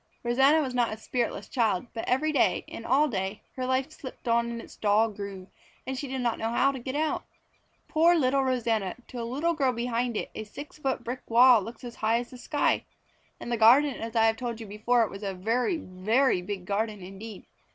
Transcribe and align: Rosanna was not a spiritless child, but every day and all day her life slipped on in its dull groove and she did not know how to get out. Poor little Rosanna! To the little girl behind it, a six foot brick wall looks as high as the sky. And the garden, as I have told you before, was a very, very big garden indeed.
Rosanna 0.23 0.63
was 0.63 0.73
not 0.73 0.91
a 0.91 0.97
spiritless 0.97 1.47
child, 1.47 1.85
but 1.93 2.09
every 2.09 2.31
day 2.31 2.65
and 2.67 2.87
all 2.87 3.07
day 3.07 3.43
her 3.55 3.67
life 3.67 3.91
slipped 3.91 4.27
on 4.27 4.49
in 4.49 4.59
its 4.59 4.75
dull 4.75 5.09
groove 5.11 5.47
and 5.85 5.95
she 5.95 6.07
did 6.07 6.21
not 6.21 6.39
know 6.39 6.49
how 6.49 6.71
to 6.71 6.79
get 6.79 6.95
out. 6.95 7.23
Poor 7.87 8.15
little 8.15 8.41
Rosanna! 8.43 8.95
To 9.09 9.17
the 9.17 9.23
little 9.25 9.53
girl 9.53 9.71
behind 9.73 10.17
it, 10.17 10.31
a 10.33 10.43
six 10.43 10.79
foot 10.79 11.03
brick 11.03 11.21
wall 11.29 11.61
looks 11.61 11.83
as 11.83 11.97
high 11.97 12.17
as 12.17 12.31
the 12.31 12.39
sky. 12.39 12.83
And 13.39 13.51
the 13.51 13.57
garden, 13.57 13.93
as 13.93 14.15
I 14.15 14.25
have 14.25 14.37
told 14.37 14.59
you 14.59 14.65
before, 14.65 15.07
was 15.07 15.21
a 15.21 15.35
very, 15.35 15.77
very 15.77 16.41
big 16.41 16.65
garden 16.65 17.03
indeed. 17.03 17.45